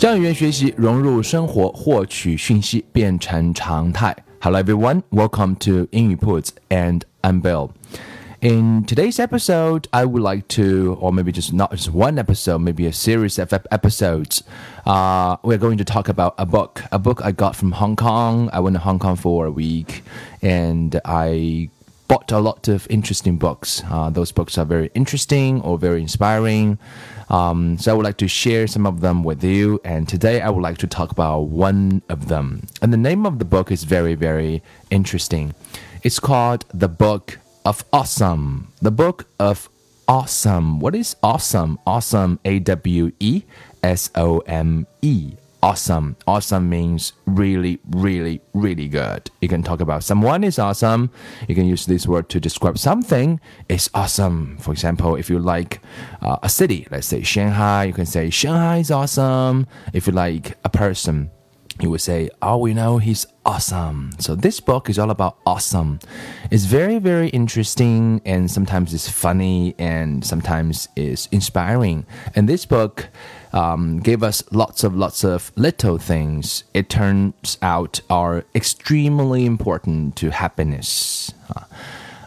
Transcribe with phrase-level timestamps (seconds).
[0.00, 4.16] 将语言学习融入生活，获取讯息变成常态。
[4.40, 7.70] Hello everyone, welcome to 英语 Puts and I'm Bill.
[8.40, 12.86] In today's episode, I would like to, or maybe just not just one episode, maybe
[12.86, 14.42] a series of episodes.
[14.84, 18.50] Uh, we're going to talk about a book, a book I got from Hong Kong.
[18.52, 20.04] I went to Hong Kong for a week,
[20.42, 21.70] and I
[22.11, 23.81] bought a lot of interesting books.
[23.89, 26.77] Uh, those books are very interesting or very inspiring.
[27.29, 29.79] Um, so I would like to share some of them with you.
[29.85, 32.67] And today I would like to talk about one of them.
[32.81, 35.55] And the name of the book is very, very interesting.
[36.03, 38.73] It's called The Book of Awesome.
[38.81, 39.69] The Book of
[40.05, 40.81] Awesome.
[40.81, 41.79] What is awesome?
[41.87, 43.43] Awesome, A W E
[43.81, 46.15] S O M E awesome.
[46.27, 49.29] Awesome means really, really, really good.
[49.41, 51.11] You can talk about someone is awesome.
[51.47, 54.57] You can use this word to describe something is awesome.
[54.57, 55.81] For example, if you like
[56.21, 59.67] uh, a city, let's say Shanghai, you can say Shanghai is awesome.
[59.93, 61.31] If you like a person,
[61.79, 64.11] you would say, Oh, we know he's awesome.
[64.19, 65.99] So this book is all about awesome.
[66.51, 72.05] It's very, very interesting and sometimes it's funny and sometimes it's inspiring.
[72.35, 73.09] And this book
[73.51, 76.63] um, Give us lots of lots of little things.
[76.73, 81.29] It turns out are extremely important to happiness.
[81.47, 81.67] 啊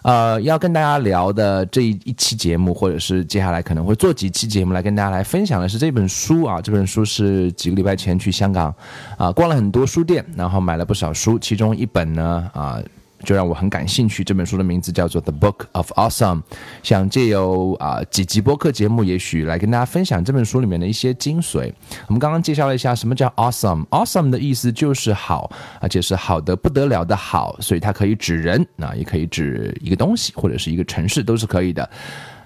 [0.02, 6.60] 呃，要跟大家聊的这一期节目，或者是接下来可能会做几期节目来跟大家来分享的是这本书啊。
[6.60, 8.74] 这本书是几个礼拜前去香港
[9.16, 12.78] 啊逛了很多书店，然后买了不少书，其中一本呢啊。
[13.24, 14.22] 就让我很感兴趣。
[14.22, 16.40] 这本书的名字叫做《The Book of Awesome》，
[16.82, 21.72] 想借由啊几集播客节目，也许来跟大家分享这本书里面的一些精髓。
[22.06, 31.88] 我们刚刚介绍了一下什么叫 Awesome，Awesome 的意思就是好，而且是好的不得了的好，所以它可以指人，啊，也可以指一个东西或者是一个城市，都是可以的。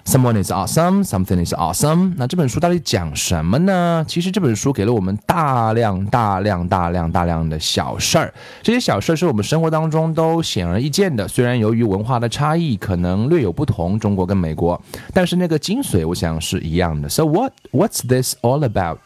[0.09, 2.13] Someone is awesome, something is awesome。
[2.17, 4.03] 那这本书到底讲什么呢？
[4.07, 8.33] 其实这本书给了我们大量、大量、大量、大量的小事儿。
[8.63, 11.27] 这些小事儿是我们生活当中都显而易见的。
[11.27, 14.81] 虽然由于文化的差异可能略有不同，中国跟美国，
[15.13, 17.07] 但是那个精髓我想是一样的。
[17.07, 17.53] So what?
[17.71, 18.97] What's this all about?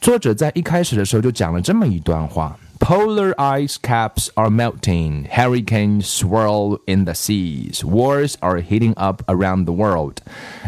[0.00, 2.56] 作者在一开始的时候就讲了这么一段话。
[2.80, 9.72] Polar ice caps are melting, hurricanes swirl in the seas, wars are heating up around the
[9.72, 10.22] world,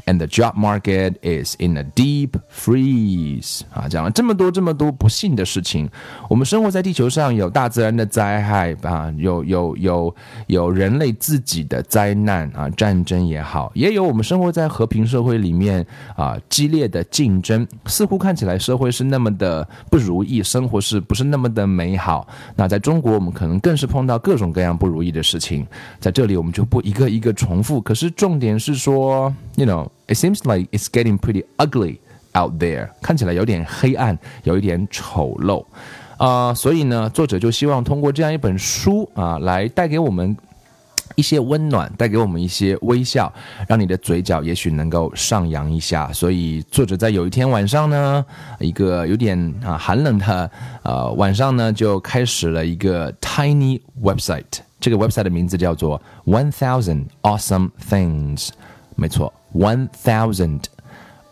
[0.07, 3.61] and the job market is in a deep freeze.
[3.73, 5.89] 啊，讲了这么多这么多不幸的事情。
[6.29, 10.15] 我们生活在地球上，有大自然的灾害啊，有有有
[10.49, 22.00] 有人类自己的灾难啊，战争也好，也有我们生活在和平社会里面啊，激烈的竞争，似乎看起来社会是那么的不如意，生活是不是那么的美？
[22.01, 25.67] 好，那在中国，我们可能更是碰到各种各样不如意的事情。
[26.01, 27.81] 在这里，我们就不一个一个重复。
[27.81, 31.99] 可是重点是说，you know，it seems like it's getting pretty ugly
[32.35, 35.65] out there，看起来有点黑暗，有一点丑陋
[36.17, 36.55] 啊。
[36.55, 40.35] 所以呢，作者就希望通过这样一本书啊，来带给我们。
[41.17, 43.33] 一些温暖，带给我们一些微笑，
[43.69, 46.13] 让你的嘴角也许能够上扬一下。
[46.13, 48.25] 所以，作者在有一天晚上呢，
[48.59, 50.51] 一个有点啊寒冷的
[50.83, 54.61] 呃晚上呢，就开始了一个 tiny website。
[54.79, 58.49] 这个 website 的名字叫做 One Thousand Awesome Things。
[58.97, 60.63] 没错，One Thousand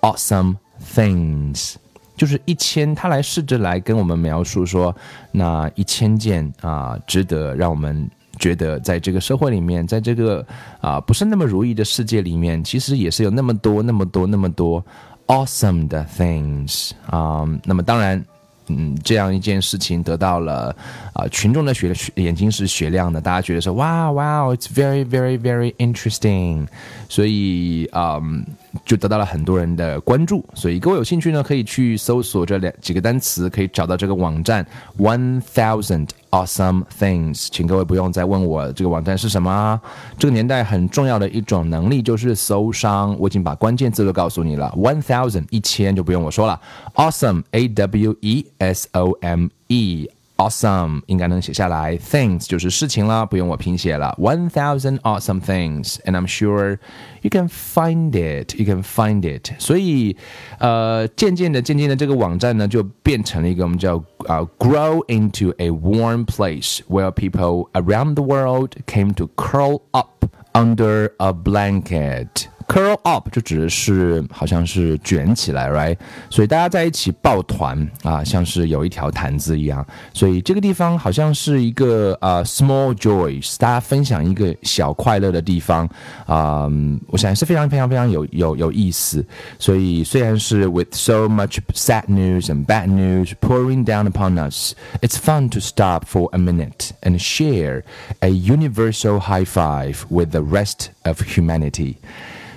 [0.02, 0.56] Awesome
[0.94, 1.76] Things
[2.16, 2.94] 就是一千。
[2.94, 4.94] 他来试着来跟我们描述说，
[5.32, 8.10] 那一千件啊，值得让我们。
[8.38, 10.44] 觉得在这个社会里面，在这个
[10.80, 14.84] 啊不是那么如意的世界里面，其实也是有那么多、那么多、那么多
[15.26, 17.46] awesome 的 things 啊。
[17.64, 18.24] 那么当然。
[18.70, 20.76] 嗯，这样一件事情得到了
[21.14, 26.66] 啊群众的血眼睛是雪亮的，大家觉得说哇哇，it's very very very interesting，
[27.08, 28.44] 所以嗯
[28.84, 30.44] 就得到了很多人的关注。
[30.54, 34.66] 所以各位有兴趣呢，可以去搜索这两几个单词，可以找到这个网站
[34.98, 37.48] one thousand awesome things。
[37.50, 39.80] 请各位不用再问我这个网站是什么。
[40.18, 46.60] 这个年代很重要的一种能力就是搜商，我已经把关键字都告诉你了，one thousand 一千就不用我说了
[46.94, 48.46] ，awesome a w e。
[48.58, 54.15] S O M E awesome 应该能写下来，things 就是事情了，不用我拼写了。
[54.19, 56.79] One thousand awesome things，and I'm sure
[57.21, 58.55] you can find it.
[58.55, 59.51] You can find it.
[59.59, 60.17] 所以，
[60.57, 63.97] 呃，渐渐的、渐渐的，这个网站呢就变成了一个我们叫
[64.27, 71.31] 啊、uh,，grow into a warm place where people around the world came to curl up under a
[71.31, 72.47] blanket.
[72.67, 75.97] Curl up 就指的是好像是卷起来，right？
[76.29, 79.85] 所以大家在一起抱团啊，像是有一条毯子一样。
[80.13, 85.87] 所以这个地方好像是一个啊 small joys，大家分享一个小快乐的地方
[86.25, 86.65] 啊，
[87.07, 89.23] 我想是非常非常非常有有有意思。
[89.59, 96.05] 所以虽然是 with so much sad news and bad news pouring down upon us，it's fun to stop
[96.05, 97.83] for a minute and share
[98.21, 101.97] a universal high five with the rest of humanity。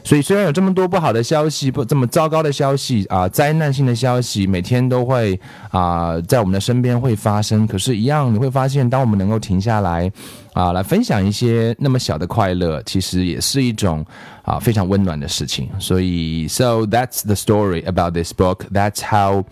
[0.03, 5.39] 所以，虽然有这么多不好的消息，不这么糟糕的消息啊，灾难性的消息，每天都会
[5.69, 7.65] 啊，在我们的身边会发生。
[7.67, 10.11] 可是，一样你会发现，当我们能够停下来
[10.53, 14.05] 啊，来分享一些那么小的快乐，其实也是一种
[14.43, 15.69] 啊非常温暖的事情。
[15.79, 18.65] 所以，so that's the story about this book.
[18.71, 19.43] That's how.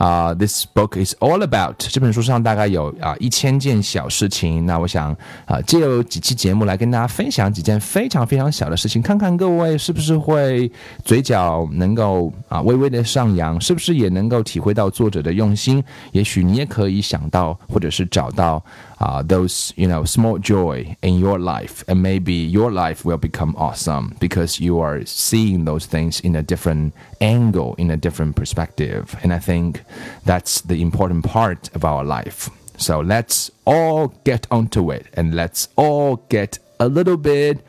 [0.00, 4.64] 啊，This book is all about 这本书上大概有啊一千件小事情。
[4.64, 5.14] 那我想
[5.44, 10.72] 啊，借由几期节目来跟大家分享几件非常非常小的事情，看看各位是不是会
[11.04, 15.84] 嘴角能够啊微微的上扬，是不是也能够体会到作者的用心？
[16.12, 18.64] 也许你也可以想到，或者是找到
[19.00, 23.54] Uh, 啊，those you know small joy in your life, and maybe your life will become
[23.56, 29.16] awesome because you are seeing those things in a different angle, in a different perspective.
[29.22, 29.82] And I think
[30.26, 32.50] that's the important part of our life.
[32.76, 37.64] So let's all get onto it and let's all get a little bit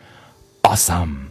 [0.63, 1.30] awesome.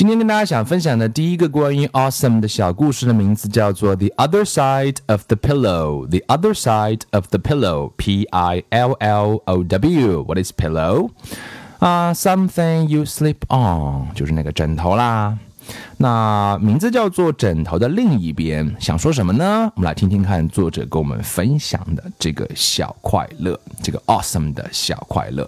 [0.00, 6.06] 今天跟大家想分享的第一个关于 awesome 的小故事的名字叫做 The Other Side of the Pillow。
[6.08, 10.24] The Other Side of the Pillow，P I L L O W。
[10.24, 11.10] What is pillow？
[11.80, 15.38] 啊、，something you sleep on，就是那个枕头啦。
[15.98, 19.70] 那名字叫做枕头的另一边，想说什么呢？
[19.76, 25.46] 我们来听听看作者跟我们分享的这个小快乐，这个 awesome 的小快乐。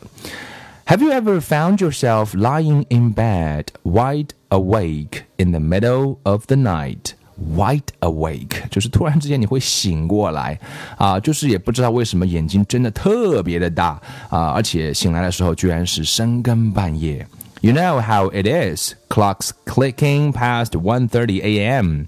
[0.86, 6.56] Have you ever found yourself lying in bed, wide awake in the middle of the
[6.56, 7.14] night?
[7.56, 10.58] Wide awake 就是突然之间你会醒过来
[10.98, 17.26] 啊，就是也不知道为什么眼睛睁得特别的大啊，而且醒来的时候居然是深更半夜。
[17.61, 18.93] You know how it is.
[19.09, 22.05] Clocks clicking past 1:30 a.m.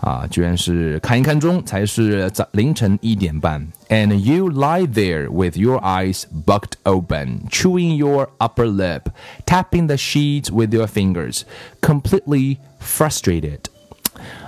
[0.00, 3.66] 啊，居然是看一看钟才是早凌晨一点半。
[3.88, 9.08] And you lie there with your eyes bucked open, chewing your upper lip,
[9.46, 11.44] tapping the sheets with your fingers,
[11.80, 13.60] completely frustrated.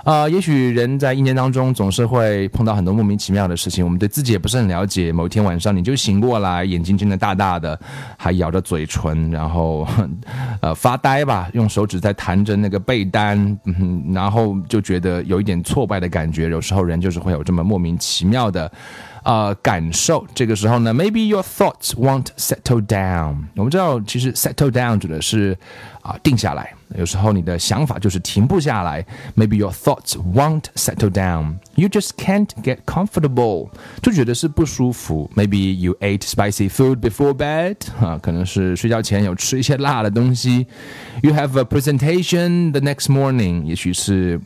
[0.04, 5.12] 啊、呃，也许人在一年当中总是会碰到很多莫名其妙的事情，我们对自己也不是很了解。
[5.12, 7.78] 某一天晚上你就醒过来，眼睛睁得大大的，
[8.16, 9.86] 还咬着嘴唇，然后
[10.60, 16.48] 呃发呆吧，用手指在弹着那个被单，嗯，然后就觉得有一点挫败的感觉。
[16.48, 18.70] 有时候人就是会有这么莫名其妙的。
[19.24, 23.36] 呃，感受这个时候呢，maybe your thoughts won't settle down。
[23.56, 25.54] 我们知道，其实 settle down 指的是
[26.00, 26.72] 啊、定下来。
[26.95, 29.05] 有时候你的想法就是停不下来。
[29.35, 31.55] Maybe your thoughts won't settle down.
[31.75, 33.69] You just can't get comfortable，
[34.01, 35.29] 就觉得是不舒服。
[35.35, 40.67] Maybe you ate spicy food before bed，啊，可能是睡觉前有吃一些辣的东西。
[41.21, 44.39] You have a presentation the next morning，也许是。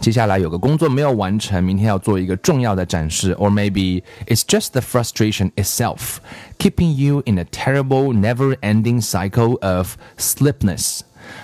[0.00, 6.18] 接下来有个工作没有完成，明天要做一个重要的展示，or maybe it's just the frustration itself
[6.58, 11.00] keeping you in a terrible, never-ending cycle of sleeplessness.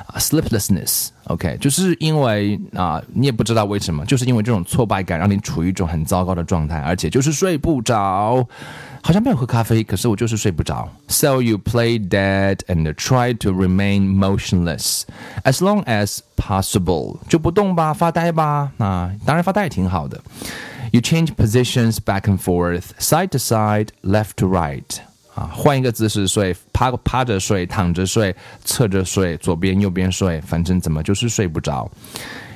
[0.07, 8.47] 啊，sleeplessness，OK，、okay, 就是因为啊，你也不知道为什么，就是因为这种挫败感让你处于一种很糟糕的状态，而且就是睡不着。
[9.02, 10.88] 好像没有喝咖啡，可是我就是睡不着。
[11.07, 15.02] So you play dead and try to remain motionless
[15.45, 18.73] as long as possible，就不动吧，发呆吧。
[18.78, 20.21] 啊，当然发呆也挺好的。
[20.90, 24.99] You change positions back and forth, side to side, left to right。
[25.34, 31.90] 啊，换一个姿势睡，趴趴着睡，躺着睡，侧着睡，左边右边睡，反正怎么就是睡不着。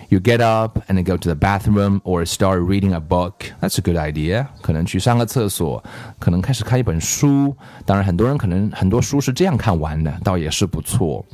[0.09, 3.33] You get up and go to the bathroom or start reading a book.
[3.59, 4.45] That's a good idea.
[4.61, 5.83] 可能去上个厕所，
[6.19, 7.55] 可能开始看一本书。
[7.85, 11.25] 当然，很多人可能很多书是这样看完的，倒也是不错。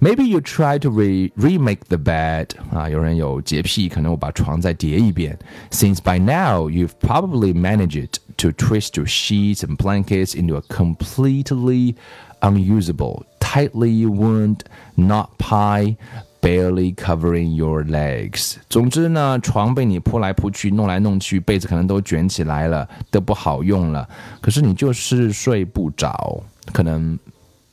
[0.00, 2.48] Maybe you try to re remake the bed.
[2.72, 5.38] 啊，有人有洁癖，可能我把床再叠一遍。
[5.70, 11.94] Since by now you've probably managed to twist your sheets and blankets into a completely
[12.40, 14.60] unusable, tightly wound
[14.96, 15.96] knot pie
[16.40, 18.54] barely covering your legs。
[18.70, 24.08] 总之呢，床被你铺来铺去，弄来弄去，被子可能都卷起来了，都不好用了。
[24.40, 26.42] 可是你就是睡不着，
[26.72, 27.18] 可能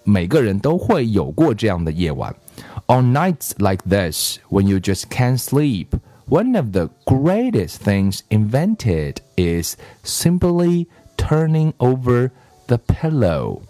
[0.03, 2.33] 每个人都会有过这样的夜晚。
[2.88, 5.88] On nights like this, when you just can't sleep,
[6.29, 12.31] one of the greatest things invented is simply turning over
[12.67, 13.62] the pillow.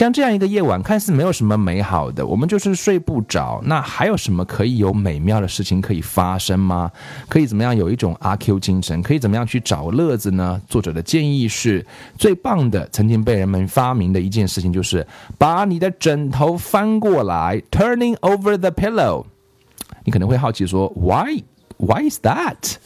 [0.00, 3.60] 像这样一个夜晚，看似没有什么美好的，我们就是睡不着。
[3.66, 6.90] 那还有什么可以有美妙的事情可以发生吗？
[7.28, 9.02] 可以怎么样有一种阿 Q 精神？
[9.02, 10.58] 可以怎么样去找乐子呢？
[10.66, 11.84] 作者的建议是
[12.16, 19.26] 最棒的，曾经被人们发明的一件事情就是把你的枕头翻过来，turning over the pillow。
[20.04, 21.42] 你可能会好奇说，Why?
[21.76, 22.76] Why is that?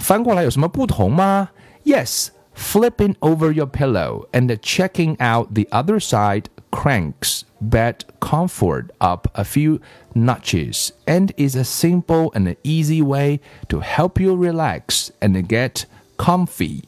[0.00, 1.50] 翻过来有什么不同吗
[1.84, 2.30] ？Yes.
[2.58, 9.44] Flipping over your pillow and checking out the other side cranks bed comfort up a
[9.44, 9.80] few
[10.14, 15.86] notches and is a simple and easy way to help you relax and get
[16.18, 16.84] comfy.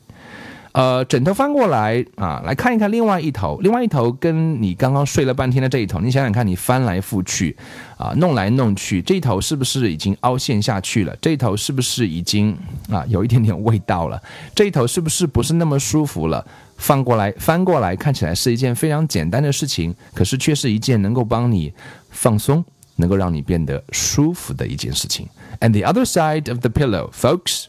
[0.73, 7.57] 呃，枕头翻过来啊，来看一看另外一头，另外一头跟你刚刚睡了半天的这一头，你想想看，你翻来覆去
[7.97, 11.17] 啊，弄来弄去，这一头是不是已经凹陷下去了？
[11.21, 12.57] 这一头是不是已经
[12.89, 14.23] 啊有一点点味道了？
[14.55, 16.47] 这一头是不是不是那么舒服了？
[16.77, 21.73] 翻过来，翻过来，看起来是一件非常简单的事情，可是却是一件能够帮你
[22.11, 22.65] 放松、
[22.97, 25.29] 能够让你变得舒服的一件事情。
[25.59, 27.65] And the other side of the pillow, folks.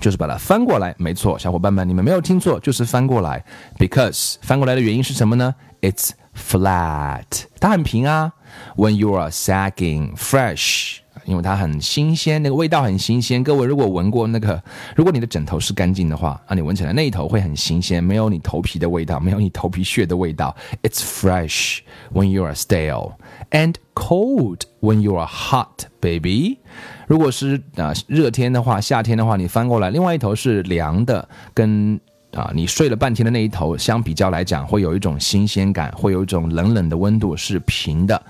[0.00, 3.44] 就是把它翻过来，没错，小伙伴们，你们没有听错，就是翻过来。
[3.78, 7.24] Because 翻过来的原因是什么呢？It's flat，
[7.60, 8.32] 它很平啊。
[8.76, 10.98] When you are sagging fresh，
[11.30, 13.42] 因为它很新鲜，那个味道很新鲜。
[13.44, 14.60] 各位如果闻过那个，
[14.96, 20.54] 如果你的枕头是干净的话，啊，你闻起来那一头会很新鲜，没有你头皮的味道，没有你头皮屑的味道。
[20.82, 21.78] It's fresh
[22.12, 23.12] when you are stale
[23.52, 26.58] and cold when you are hot, baby.
[27.06, 32.00] 如果是啊热天的话，夏天的话，你翻过来，另外一头是凉的，跟
[32.32, 38.20] 啊你睡了半天的那一头相比较来讲，会有一种新鲜感，会有一种冷冷的温度，是平的。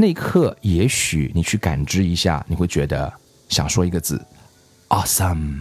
[0.00, 3.12] 那一刻，也许你去感知一下，你会觉得
[3.50, 4.18] 想说一个字
[4.88, 5.58] ：awesome。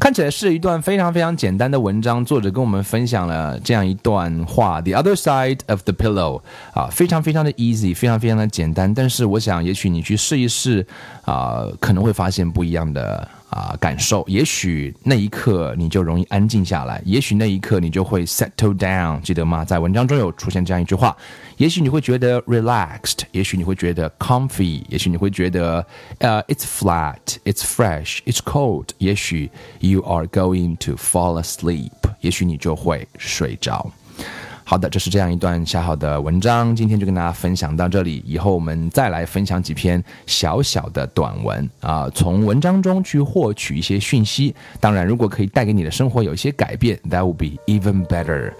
[0.00, 6.42] 看起来是一段非常非常简单的文章，作者跟我们分享了这样一段话：The other side of the pillow，
[6.74, 8.92] 啊，非常非常的 easy，非常非常的简单。
[8.92, 10.84] 但是我想，也许你去试一试，
[11.22, 13.28] 啊，可能会发现不一样的。
[13.50, 19.64] 啊，感受，也许那一刻你就容易安静下来，也许那一刻你就会 settle down，记得吗？
[19.64, 21.16] 在文章中有出现这样一句话，
[21.56, 25.84] 也许你会觉得 relaxed，也许你会觉得 comfy，也许你会觉得
[26.18, 31.90] 呃 it's flat，it's fresh，it's cold，也许 you are going to fall asleep，
[32.20, 33.90] 也许你就会睡着。
[34.70, 38.22] 好的，这是这样一段小小的文章，今天就跟大家分享到这里。
[38.24, 44.54] 以后我们再来分享几篇小小的短文啊，从文章中去获取一些讯息。
[44.78, 48.52] 当然，如果可以带给你的生活有一些改变，that would be even better。